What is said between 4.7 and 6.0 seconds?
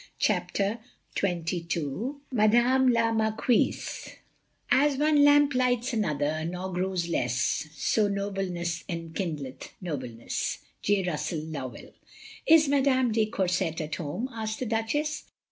As one lamp lights